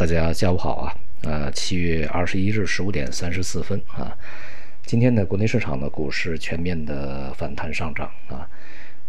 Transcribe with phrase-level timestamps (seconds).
[0.00, 4.16] 大家下午好啊，呃，七月二十一日十五点三十四分啊，
[4.86, 8.48] 今天的国内市场的股市全面的反弹上涨啊，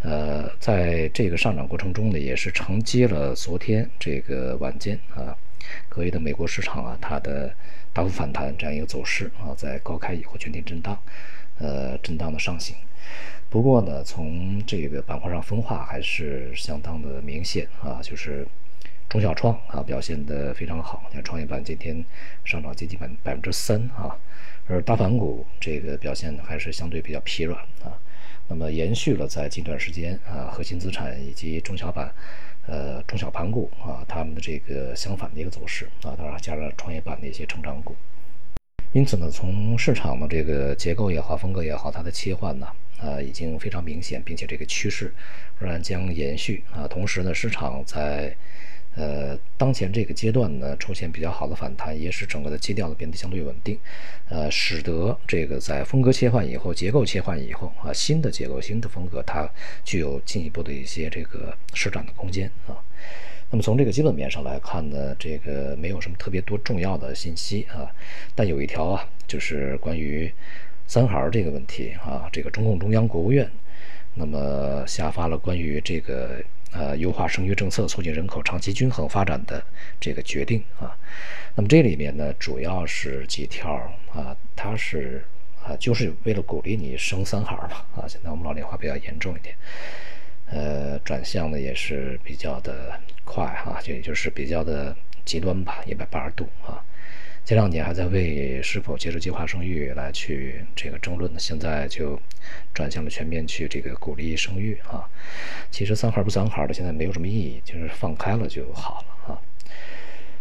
[0.02, 5.34] 呃，在这个上涨过程中呢，也是承接了昨天这个晚间啊，
[5.88, 7.55] 隔夜的美国市场啊，它的
[7.94, 11.01] 大幅反弹这样一个走势啊，在高开以后全天震荡，
[11.60, 12.76] 呃，震荡的上行。
[13.49, 18.45] 不过呢，从这个板块上分化还是相当的明显啊，就是。
[19.12, 22.02] 中小创啊表现得非常好，像创业板今天
[22.46, 24.16] 上涨接近百百分之三啊，
[24.68, 27.92] 而大盘股这个表现还是相对比较疲软啊。
[28.48, 32.10] 那么延续了在近段时间啊，核心资产以及中小板，
[32.68, 37.94] 呃中小盘股啊，他们的这个相反的一个走势啊，当然加上创业板的一些成长股。
[38.94, 42.68] 因此呢，从市场的这个结构也好，风格也好，它的切换呢，
[43.02, 45.14] 啊已经非常明显，并且这个趋势
[45.60, 46.88] 仍然将延续啊。
[46.88, 48.34] 同时呢，市场在
[48.94, 53.80] 呃，当前这个阶段呢，出现比较好的反弹，也使整个的基调呢变得相对稳定，
[54.27, 59.49] 呃，使得这个在风格切换以后、结构切换以后啊，新的结构、新的风格，它
[59.85, 62.76] 具有进一步的一些这个施展的空间啊。
[63.49, 67.89] 那么从这个基本面上来看呢，这个没有什么特别多重要的信息啊，
[68.35, 70.29] 但有一条啊，就是关于
[70.85, 73.49] 三孩这个问题啊，这个中共中央、国务院，
[74.16, 76.44] 那么下发了关于这个。
[76.73, 79.61] 呃，优化生育政策，促进人口长期均衡发展的
[80.00, 80.95] 这个决定啊，
[81.53, 83.73] 那么这里面呢，主要是几条
[84.13, 85.22] 啊，它是
[85.63, 89.55] 啊，就是为了鼓励你生三孩嘛啊，现在我们老龄化比较严重一点，
[90.45, 96.81] 呃，转向呢也是比较的快哈，就也就是比较的极端吧，一百八十度啊。
[97.44, 102.17] 前两年还在为是否接受计划生育来去这个争论呢，现在就
[102.73, 105.09] 转向了全面去这个鼓励生育啊。
[105.69, 109.42] 其实三孩不三孩的现在没有什么意义，就是放开了就好了啊。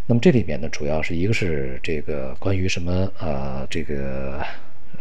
[0.06, 4.44] 那么这里面呢，主要是一个是这个关于什么呃这个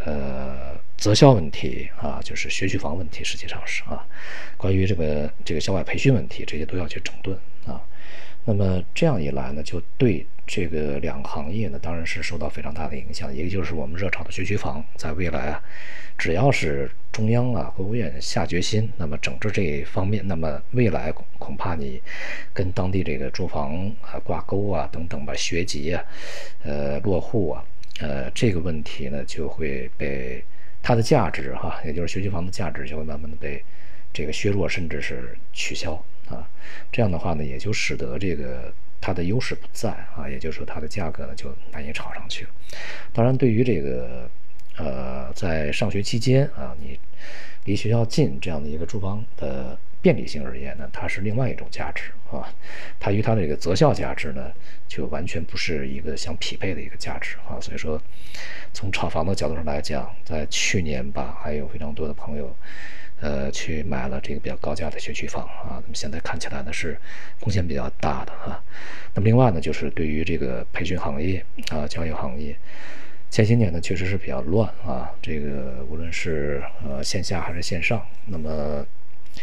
[0.04, 4.04] 呃择校问题啊，就是学区房问题，实际上是啊，
[4.56, 7.80] 关于这个这个校外培训问题，这些都要去整顿啊。
[8.46, 10.26] 那么这样一来呢，就对。
[10.52, 13.32] 这个两个行业呢，当然是受到非常大的影响。
[13.32, 15.62] 一个就是我们热炒的学区房，在未来啊，
[16.18, 22.02] 只要是中央啊、国务院下决心，那么整治这一方面，那么未来恐恐怕你
[22.52, 26.02] 跟当地这个住房啊挂钩啊等等吧，学籍啊、
[26.64, 27.64] 呃落户啊，
[28.00, 30.42] 呃这个问题呢就会被
[30.82, 33.64] 它的价值哈，也就是学区房的价值就会慢慢的被
[34.12, 35.92] 这个削弱，甚至是取消
[36.28, 36.50] 啊。
[36.90, 38.74] 这样的话呢，也就使得这个。
[39.00, 42.46] 它的优势不在啊，也就是说它的价格呢就难以炒上去。
[43.12, 44.28] 当然，对于这个
[44.76, 46.98] 呃在上学期间啊，你
[47.64, 52.52] 离学校近这样的一个住房的便利性而言呢，它是另外一种价值啊。
[52.98, 54.52] 它与它的这个择校价值呢，
[54.86, 57.60] 就完全不是一个相匹配的一个价值啊。
[57.60, 58.00] 所以说，
[58.72, 62.54] 从炒房的角度上来讲，在去年吧，还有非常多的朋友。
[63.20, 66.98] 呃，去买了这个比较高价的学区房啊，那么现在看起来呢是
[67.38, 68.62] 贡献比较大的啊。
[69.14, 72.56] 那么另外呢，就是对于这个培训行业啊、教育行业，
[73.30, 75.10] 前些年呢确实是比较乱啊。
[75.20, 78.86] 这个无论是呃线下还是线上，那么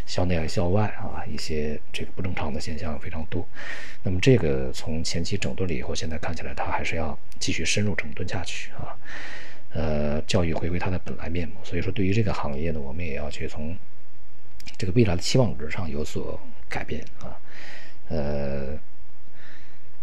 [0.06, 3.48] 校内校外啊，一些这个不正常的现象非常多。
[4.04, 8.96] 那么这个从前期整顿了以后，现在看起来它还是要继续深入整顿下去啊。
[10.28, 13.76] 教育回归它的本来面目，所以说对于这个行业呢，我们也要去从
[14.78, 17.40] 这个未来的期望值上有所改变啊。
[18.10, 18.78] 呃，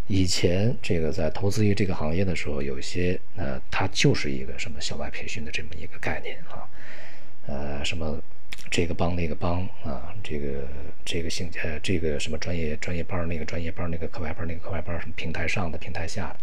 [0.07, 6.65] 以前这个在投资于这个行业的时候，有些呃，它就是一个什么校外培训的这么一个概念啊，
[7.47, 8.19] 呃，什么
[8.71, 10.67] 这个帮那个帮啊，这个
[11.05, 16.37] 这个兴呃这个什么专业专业班那个专业班那个课外班那个课外班什么平台上的平台下的。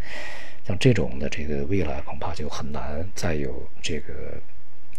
[0.66, 4.14] 像这种的这个未来恐怕就很难再有这个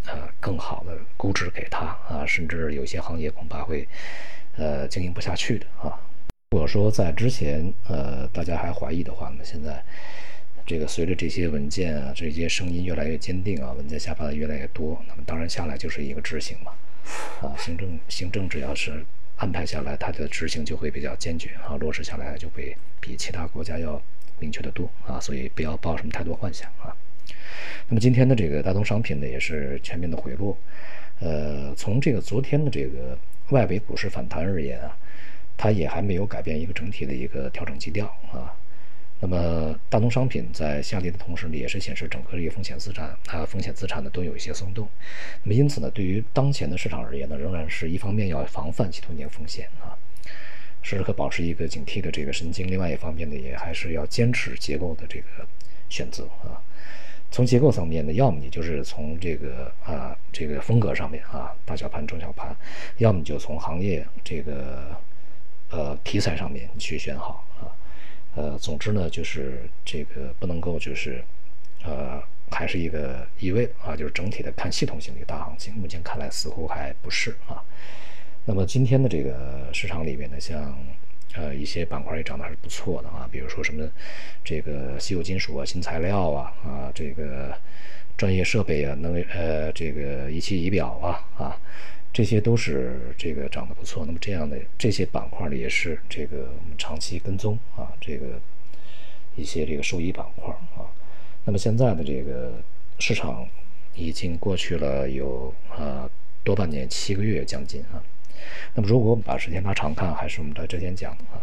[0.06, 3.88] 呃更好的估值给他啊，甚至有些行业恐怕会
[4.56, 5.98] 呃经营不下去的啊。
[6.50, 9.82] 如果说在之前呃大家还怀疑的话呢，现在
[10.66, 16.72] 这个随着这些文件啊这些声音越来越坚定啊，文件下发的越来越多，那么当然下来就是一个执行嘛
[17.40, 19.04] 啊，行政行政只要是
[19.36, 24.02] 安排下来，它的执行就会比较坚决啊，落实下来就会比其他国家要。
[24.38, 26.90] 明确的多啊，所以不要抱什么太多幻想啊。
[27.86, 30.58] 那么今天的这个大宗商品呢，也是全面的回落。
[31.20, 33.16] 呃，从这个昨天的这个
[33.50, 34.96] 外围股市反弹而言啊，
[35.56, 38.52] 它也还没有改变一个整体的一个调整基调啊。
[39.24, 44.88] 那么大宗商品在下跌的同时呢，也是显示整个这个风险资产啊，风险资产呢都有一些松动。
[45.44, 49.94] 那么因此呢，对于当前的市场而言呢，仍然是一方面要防范系统性风险啊。
[50.82, 52.66] 时时刻保持一个警惕的这个神经。
[52.66, 55.26] 另外一方面呢，也还是要坚持结构的这个
[55.88, 56.58] 选择啊。
[57.30, 62.56] 从结构层面呢，要么你就是从这个啊这个风格上面啊大小盘、中小盘，
[62.98, 64.96] 要么你就从行业这个
[65.70, 67.46] 呃题材上面去选好。
[68.34, 71.22] 呃，总之呢，就是这个不能够就是
[71.84, 75.74] 呃还是一个一味啊，就是整体的看系统性的一个大行情。
[75.74, 77.62] 目前看来似乎还不是啊。
[78.44, 80.76] 那么今天的这个市场里面呢，像
[81.34, 83.88] 呃一些板块也涨得还是不错的啊，比如说什么
[84.42, 87.56] 这个稀有金属啊、新材料啊啊，这个
[88.16, 91.56] 专业设备啊、能呃这个仪器仪表啊啊，
[92.12, 94.04] 这些都是这个涨得不错。
[94.04, 98.40] 那么这样的这些板块呢，也是这个我们长期跟踪啊，这个
[99.36, 100.86] 一些这个受益板块啊。
[101.44, 102.62] 那么现在的这个
[102.98, 103.48] 市场
[103.94, 106.08] 已经过去了有啊
[106.44, 108.02] 多半年，七个月将近啊。
[108.74, 111.40] 那么，如果我们把时间拉长看，还是我们在之前讲的啊，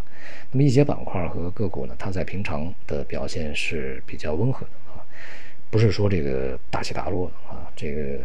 [0.52, 5.00] 那么一些板块和个股呢，它在平常的表现是比较温和的啊，
[5.70, 8.20] 不是说这个大起大落的啊，这个，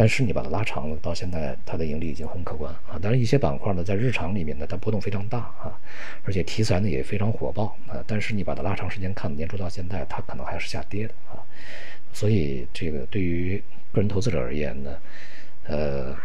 [0.00, 2.98] 但是你把它拉长了，到现在它的盈利已经很可观啊。
[3.02, 5.78] 但是，一些板块呢，在日常里面呢，它波动非常大啊，
[6.24, 8.02] 而且题材呢也非常火爆啊。
[8.06, 11.36] 但是你把它拉长时间看，年初到现在，它可能还是下跌的啊。
[12.14, 13.62] 所以，这个对于
[13.92, 14.96] 个人投资者而言呢，
[15.64, 16.16] 呃。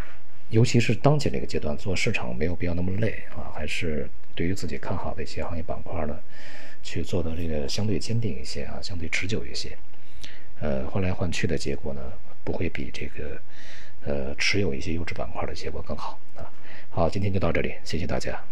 [0.51, 6.15] 尤其是当前这个阶段做市场没有必要那么累啊，还是对于自己看好的一些行业板块呢，
[6.83, 9.75] 去做的这个相对坚定一些啊，相对持久一些。
[10.59, 12.01] 呃，换来换去的结果呢，
[12.45, 13.41] 不会比这个
[14.05, 16.47] 呃持有一些优质板块的结果更好啊。
[16.89, 18.45] 好，今天就到这里，谢谢大家。